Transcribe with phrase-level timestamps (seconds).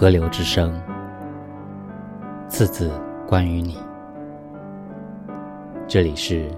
[0.00, 0.80] 河流之声，
[2.48, 2.88] 次次
[3.26, 3.76] 关于你。
[5.88, 6.48] 这里是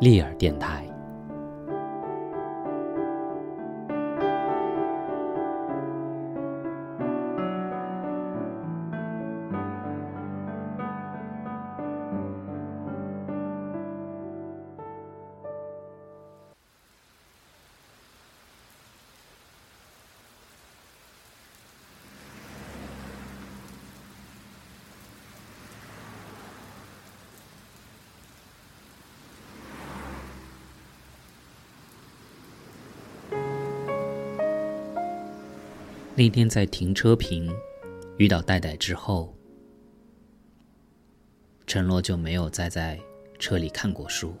[0.00, 0.84] 利尔电台。
[36.18, 37.48] 那天在停车坪
[38.16, 39.32] 遇到戴戴之后，
[41.64, 42.98] 陈洛就没有再在
[43.38, 44.34] 车里看过书。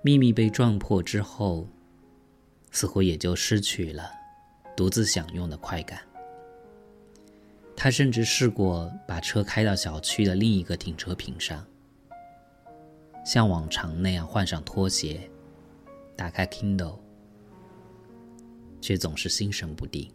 [0.00, 1.68] 秘密被撞破之后，
[2.70, 4.10] 似乎也就失去了
[4.74, 6.00] 独自享用的快感。
[7.76, 11.62] 他甚至试过把车开到小区的另一个停车坪上，
[13.22, 15.30] 像往常那样换上拖鞋，
[16.16, 17.00] 打开 Kindle。
[18.80, 20.10] 却总是心神不定，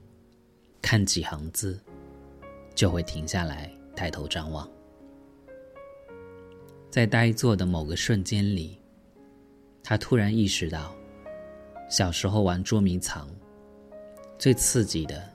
[0.82, 1.80] 看几行字，
[2.74, 4.70] 就会停下来抬头张望。
[6.90, 8.80] 在呆坐的某个瞬间里，
[9.84, 10.96] 他突然意识到，
[11.90, 13.28] 小时候玩捉迷藏，
[14.38, 15.28] 最刺激的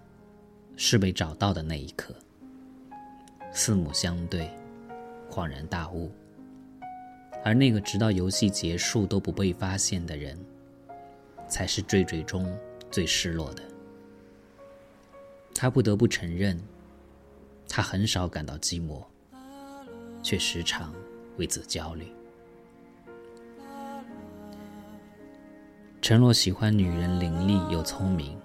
[0.76, 2.14] 是被找到的那一刻。
[3.52, 4.48] 四目相对，
[5.28, 6.12] 恍然大悟，
[7.44, 10.38] 而那个直到游戏结束都不被发现的人，
[11.48, 12.46] 才是最最终。
[12.90, 13.62] 最失落的，
[15.54, 16.58] 他不得不承认，
[17.68, 19.04] 他很少感到寂寞，
[20.22, 20.92] 却时常
[21.36, 22.06] 为此焦虑。
[26.00, 28.38] 陈洛喜欢女人伶俐又聪明，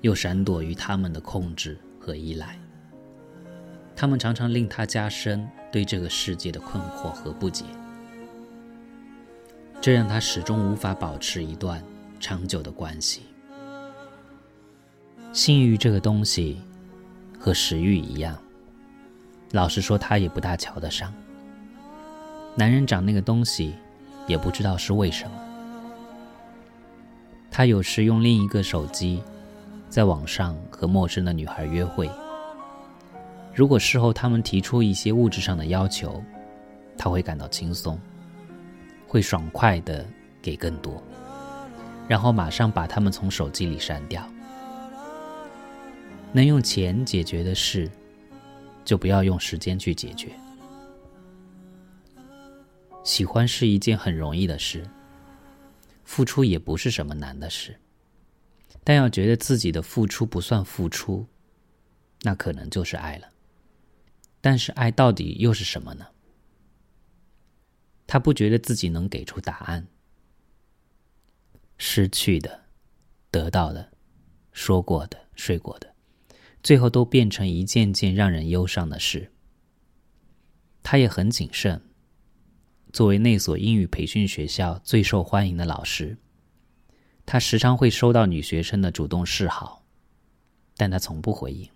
[0.00, 2.58] 又闪躲于他们的控制和依赖。
[3.94, 7.64] 他们常常令他加深对这个世界的困惑和不解，
[9.80, 11.82] 这让他始终无法保持一段。
[12.18, 13.22] 长久的关系，
[15.32, 16.60] 性欲这个东西
[17.38, 18.36] 和食欲一样，
[19.52, 21.12] 老实说，他也不大瞧得上。
[22.54, 23.74] 男人长那个东西，
[24.26, 25.36] 也不知道是为什么。
[27.50, 29.22] 他有时用另一个手机，
[29.88, 32.10] 在网上和陌生的女孩约会。
[33.54, 36.22] 如果事后他们提出一些物质上的要求，
[36.96, 37.98] 他会感到轻松，
[39.06, 40.06] 会爽快的
[40.42, 41.02] 给更多。
[42.08, 44.28] 然后马上把他们从手机里删掉。
[46.32, 47.90] 能用钱解决的事，
[48.84, 50.30] 就不要用时间去解决。
[53.02, 54.84] 喜欢是一件很容易的事，
[56.04, 57.78] 付出也不是什么难的事。
[58.84, 61.26] 但要觉得自己的付出不算付出，
[62.22, 63.28] 那可能就是爱了。
[64.40, 66.06] 但是爱到底又是什么呢？
[68.06, 69.86] 他不觉得自己能给出答案。
[71.78, 72.64] 失去的、
[73.30, 73.92] 得到的、
[74.52, 75.94] 说过的、睡过的，
[76.62, 79.32] 最后都变成一件件让人忧伤的事。
[80.82, 81.82] 他也很谨慎。
[82.92, 86.16] 作为那所英语培训学校最受欢迎的老师，
[87.26, 89.84] 他时常会收到女学生的主动示好，
[90.76, 91.68] 但他从不回应。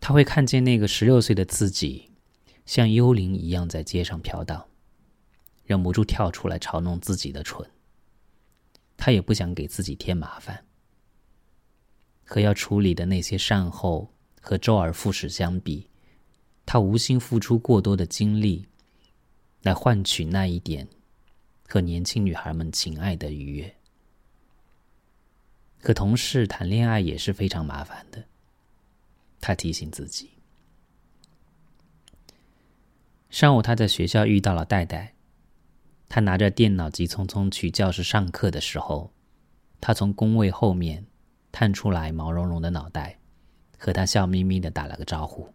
[0.00, 2.10] 他会看见那个十六岁的自己，
[2.66, 4.66] 像幽灵一样在街上飘荡，
[5.64, 7.70] 忍不住跳出来嘲弄自己的蠢。
[9.00, 10.62] 他也不想给自己添麻烦，
[12.22, 14.12] 和要处理的那些善后
[14.42, 15.88] 和周而复始相比，
[16.66, 18.66] 他无心付出过多的精力，
[19.62, 20.86] 来换取那一点
[21.66, 23.74] 和年轻女孩们情爱的愉悦。
[25.82, 28.22] 和同事谈恋爱也是非常麻烦的，
[29.40, 30.28] 他提醒自己。
[33.30, 35.14] 上午他在学校遇到了戴戴。
[36.10, 39.12] 他拿着电脑急匆匆去教室上课的时候，
[39.80, 41.06] 他从工位后面
[41.52, 43.16] 探出来毛茸茸的脑袋，
[43.78, 45.48] 和他笑眯眯的打了个招呼。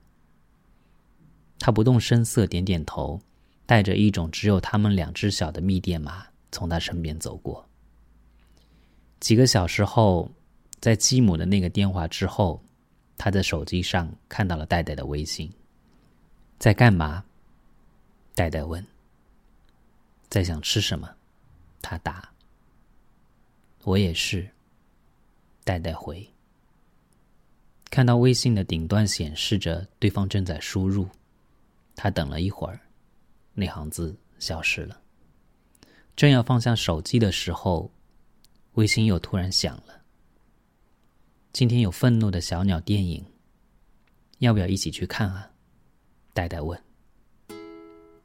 [1.60, 3.20] 他不动声色点点头，
[3.66, 7.68] 带着一种只有他们两只小的密电码从他身边走过。
[9.20, 10.32] 几个小时后，
[10.80, 12.64] 在基姆的那个电话之后，
[13.18, 15.52] 他在手机上看到了戴戴的微信。
[16.58, 17.26] 在干嘛？
[18.34, 18.86] 戴戴问。
[20.36, 21.10] 在想吃什么？
[21.82, 22.30] 他答。
[23.86, 24.46] 我也是。
[25.64, 26.30] 戴戴回。
[27.90, 31.08] 看到微信的顶端显示着对方正在输入，
[31.96, 32.78] 他等了一会儿，
[33.54, 35.00] 那行字消失了。
[36.18, 37.90] 正要放下手机的时候，
[38.74, 40.02] 微信又突然响了。
[41.54, 43.26] 今天有愤怒的小鸟电影，
[44.40, 45.50] 要不要一起去看啊？
[46.34, 46.78] 戴戴问。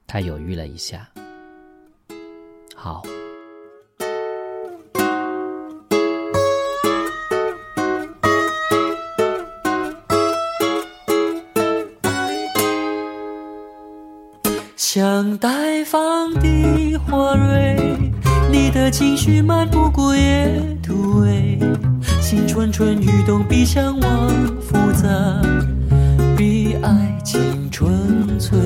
[0.09, 1.09] 他犹豫了一下，
[2.83, 3.03] 好。
[14.77, 17.77] 像待放的花蕊，
[18.51, 20.51] 你的情绪漫不过夜
[20.83, 21.59] 土味，
[22.23, 24.29] 心蠢蠢欲动比向往
[24.59, 25.07] 复杂，
[26.35, 28.59] 比爱情纯粹。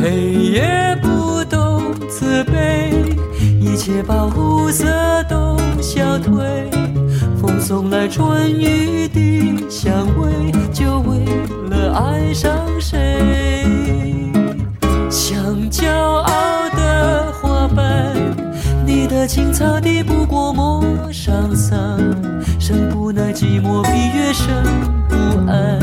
[0.00, 1.44] 黑夜不
[2.10, 2.90] 慈悲，
[3.60, 4.84] 一切保护色
[5.28, 6.68] 都消退，
[7.40, 11.24] 风送来春雨的香味，就为
[11.70, 13.22] 了爱上谁。
[15.08, 15.38] 像
[15.70, 18.12] 骄傲的花瓣，
[18.84, 21.78] 你的青草地不过陌上桑，
[22.58, 24.52] 生不耐寂寞，比月生
[25.08, 25.14] 不
[25.48, 25.78] 安，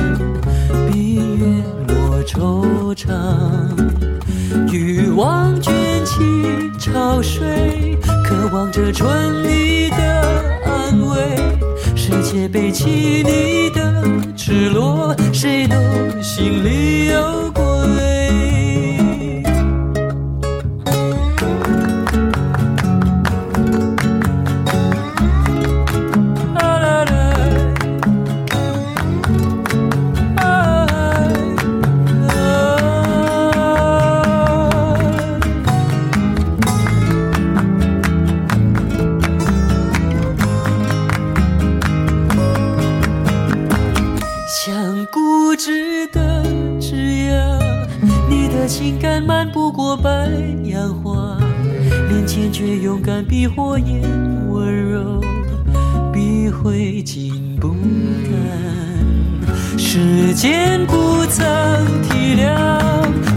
[0.91, 3.07] 比月落惆怅。
[4.71, 5.73] 欲望卷
[6.17, 9.97] 起潮水，渴望着春泥的
[10.65, 11.15] 安慰。
[11.95, 14.03] 世界背弃你的
[14.35, 15.75] 赤裸，谁都
[16.19, 17.26] 心里有
[45.57, 46.43] 枝的
[46.79, 47.59] 枝桠，
[48.29, 50.29] 你的情感漫不过白
[50.63, 51.39] 杨花，
[52.09, 54.03] 连坚决勇敢比火焰
[54.49, 55.19] 温柔，
[56.13, 57.79] 比灰烬不干。
[59.79, 61.43] 时间不曾
[62.03, 62.79] 体谅，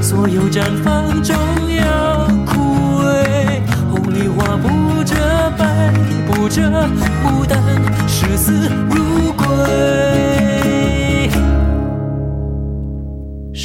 [0.03, 1.35] 所有绽放终
[1.75, 3.63] 要枯萎。
[3.91, 4.69] 红梨花不
[5.05, 5.17] 折，
[5.57, 5.91] 白
[6.27, 6.87] 不折，
[7.25, 7.59] 孤单，
[8.07, 8.53] 视死
[8.91, 9.47] 如归。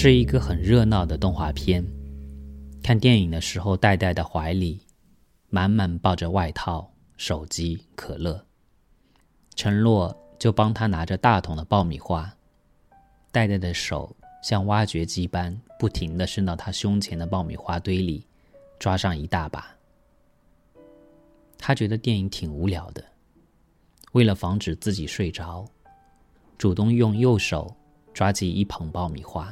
[0.05, 1.83] 是一个很热闹的动画片。
[2.83, 4.79] 看电影的时候，戴戴的怀里。
[5.49, 6.87] 满满抱着外套、
[7.17, 8.45] 手机、可乐，
[9.55, 12.31] 陈洛就帮他拿着大桶的爆米花，
[13.31, 18.27] 戴戴的手像挖掘机般不停的伸到他胸前的爆米花堆里，
[18.77, 19.75] 抓上一大把。
[21.57, 23.03] 他觉得电影挺无聊的，
[24.11, 25.65] 为了防止自己睡着，
[26.59, 27.75] 主动用右手
[28.13, 29.51] 抓起一捧爆米花，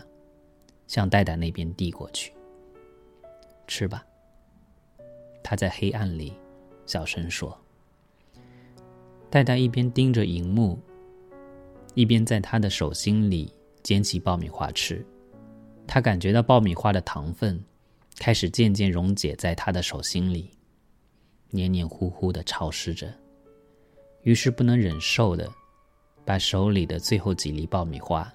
[0.94, 2.32] 向戴戴那边递过去，
[3.66, 4.06] 吃吧。
[5.44, 6.32] 他在黑暗里
[6.86, 7.60] 小声说
[9.28, 10.80] ：“戴戴一边盯着荧幕，
[11.96, 13.52] 一边在他的手心里
[13.82, 15.04] 捡起爆米花吃。
[15.88, 17.60] 他感觉到爆米花的糖分
[18.20, 20.52] 开始渐渐溶解在他的手心里，
[21.50, 23.12] 黏黏糊糊的潮湿着。
[24.22, 25.52] 于是不能忍受的，
[26.24, 28.32] 把手里的最后几粒爆米花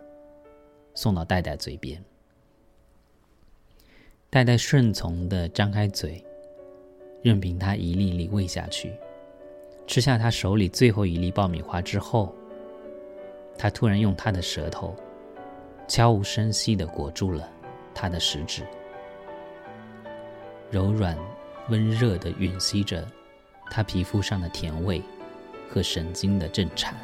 [0.97, 2.05] 送到戴戴嘴边。
[4.31, 6.23] 代代顺从的张开嘴。”
[7.21, 8.93] 任凭他一粒粒喂下去，
[9.89, 12.33] 吃下他手里最后一粒爆米花之后，
[13.59, 14.95] 他突然用他的舌头
[15.89, 17.51] 悄无声息地裹住了
[17.93, 18.63] 他的食指，
[20.71, 21.19] 柔软、
[21.71, 23.05] 温热地吮吸着
[23.69, 25.03] 他皮肤上的甜味
[25.69, 26.95] 和神经的震颤。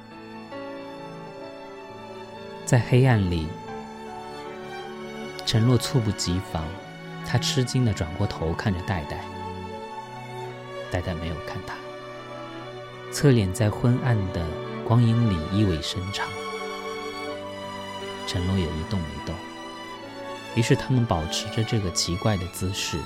[2.65, 3.49] 在黑暗里，
[5.45, 6.65] 陈洛猝不及防，
[7.27, 9.25] 他吃惊地转过头看着戴戴。
[10.91, 11.75] 戴戴没有看他，
[13.11, 14.47] 侧脸在昏暗的
[14.87, 16.29] 光影里意味深长。
[18.27, 19.35] 陈洛也一动没动。
[20.55, 23.01] 于是他们保持着这个奇怪的姿势，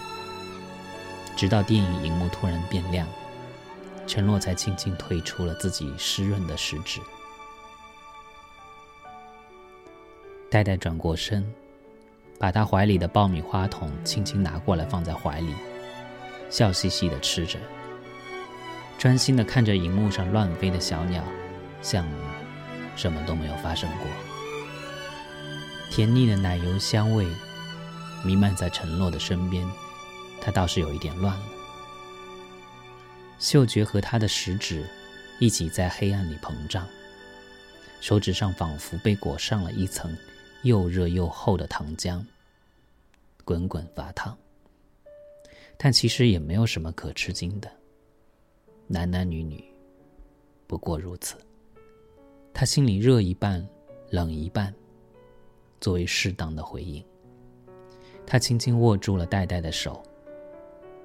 [1.35, 3.07] 直到电影荧幕突然变亮，
[4.07, 7.01] 陈洛才轻轻退出了自己湿润的食指。
[10.51, 11.51] 戴戴转过身，
[12.39, 15.53] 把他怀里的爆米花桶轻轻拿过来放在怀里，
[16.49, 17.59] 笑嘻嘻的吃着。
[18.97, 21.23] 专心的看着荧幕上乱飞的小鸟，
[21.83, 22.07] 像
[22.97, 24.07] 什么都没有发生过。
[25.91, 27.27] 甜腻的奶油香味
[28.25, 29.69] 弥漫在陈洛的身边，
[30.41, 31.45] 他倒是有一点乱了。
[33.39, 34.85] 嗅觉和他的食指
[35.39, 36.87] 一起在黑暗里膨胀，
[38.01, 40.17] 手指上仿佛被裹上了一层
[40.63, 42.25] 又热又厚的糖浆，
[43.45, 44.37] 滚滚发烫。
[45.77, 47.71] 但其实也没有什么可吃惊的。
[48.87, 49.65] 男男女女，
[50.67, 51.37] 不过如此。
[52.53, 53.67] 他心里热一半，
[54.11, 54.75] 冷一半，
[55.81, 57.05] 作为适当的回应。
[58.27, 60.03] 他轻轻握住了戴戴的手，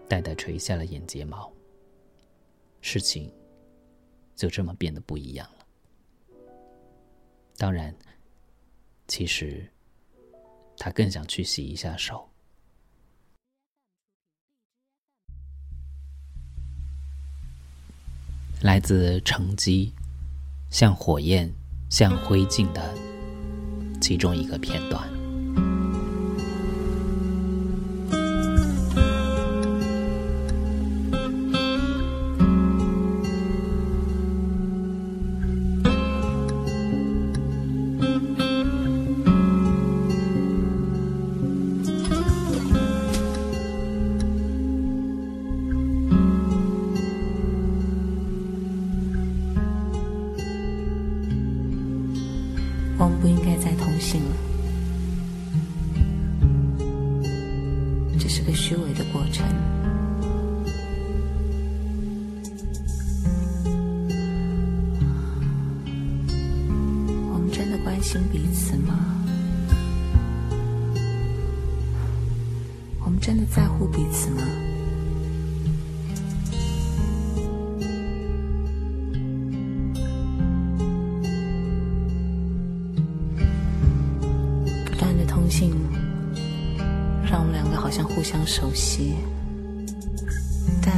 [0.09, 1.51] 戴戴垂下了眼睫毛。
[2.81, 3.31] 事情
[4.35, 5.65] 就这么变得不一样了。
[7.55, 7.95] 当然，
[9.07, 9.69] 其实
[10.77, 12.29] 他更想去洗一下手。
[18.61, 19.93] 来自乘机，
[20.69, 21.51] 像火焰，
[21.89, 22.93] 像灰烬的
[23.99, 25.22] 其中一个片段。
[53.03, 54.35] 我们不应该再通信了，
[58.17, 59.45] 这是个虚伪的过程。
[67.33, 68.97] 我们真的关心彼此吗？
[73.03, 74.41] 我们真的在乎彼此吗？
[85.53, 85.71] 断的通信。
[87.29, 89.15] 让我们两个好像互相熟悉，
[90.81, 90.93] 但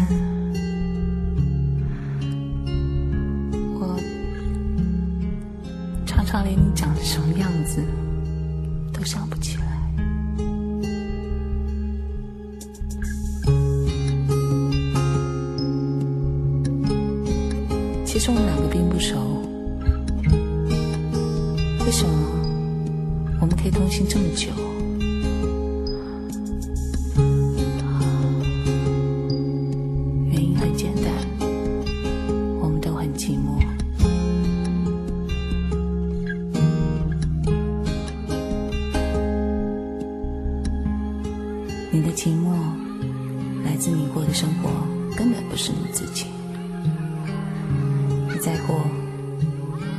[3.80, 3.98] 我
[6.06, 7.82] 常常连你长什么样子
[8.92, 9.66] 都想不起来。
[18.06, 19.42] 其实我们两个并不熟，
[21.86, 22.25] 为什么
[23.66, 24.52] 可以通信这么久？
[30.30, 31.12] 原因很简单，
[32.62, 33.60] 我们都很寂寞
[41.90, 42.52] 你的寂寞
[43.64, 44.70] 来自你过的生活
[45.18, 46.28] 根本不是你自己，
[48.30, 48.80] 你在过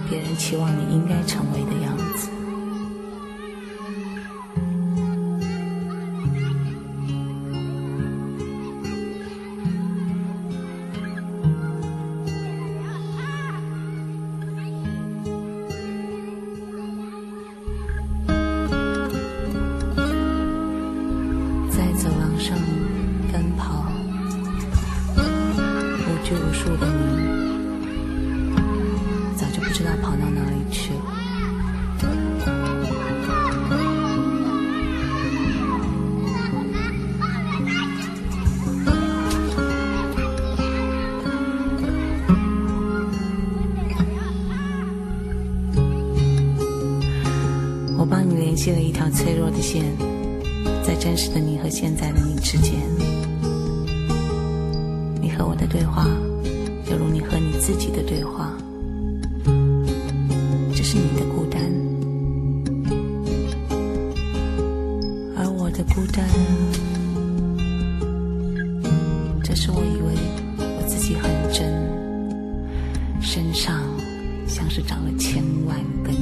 [0.09, 2.06] 别人期望你应该成为的样子。
[48.09, 49.85] 帮你联系了一条脆弱的线
[50.83, 52.75] 在真实的你和现在的你之间。
[55.21, 56.07] 你和我的对话
[56.91, 58.57] 犹如你和你自己的对话
[60.75, 61.61] 这是你的孤单。
[65.37, 66.29] 而我的孤单
[69.43, 70.15] 则是我以为
[70.59, 71.73] 我自己很真
[73.21, 73.83] 身上
[74.47, 76.15] 像是长了千万根